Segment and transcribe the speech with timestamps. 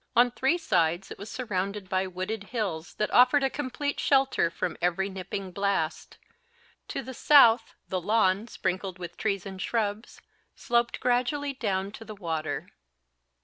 [0.15, 4.75] On three sides it was surrounded by wooded hills that offered a complete shelter from
[4.81, 6.17] every nipping blast.
[6.87, 10.19] To the south the lawn, sprinkled with trees and shrubs,
[10.55, 12.69] sloped gradually down to the water.